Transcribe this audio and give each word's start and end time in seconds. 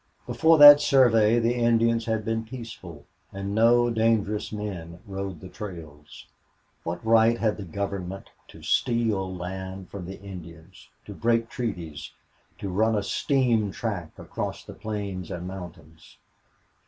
Before 0.25 0.57
that 0.57 0.81
survey 0.81 1.37
the 1.37 1.53
Indians 1.53 2.05
had 2.07 2.25
been 2.25 2.43
peaceful; 2.43 3.05
no 3.31 3.91
dangerous 3.91 4.51
men 4.51 4.97
rode 5.05 5.41
the 5.41 5.47
trails. 5.47 6.25
What 6.83 7.05
right 7.05 7.37
had 7.37 7.57
the 7.57 7.65
Government 7.65 8.31
to 8.47 8.63
steal 8.63 9.31
land 9.31 9.91
from 9.91 10.07
the 10.07 10.19
Indians, 10.19 10.89
to 11.05 11.13
break 11.13 11.49
treaties, 11.49 12.13
to 12.57 12.69
run 12.69 12.95
a 12.95 13.03
steam 13.03 13.71
track 13.71 14.17
across 14.17 14.63
the 14.65 14.73
plains 14.73 15.29
and 15.29 15.47
mountains? 15.47 16.17